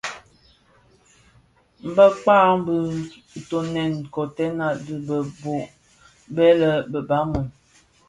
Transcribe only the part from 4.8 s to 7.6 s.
dhi bë dho bë lè baloum,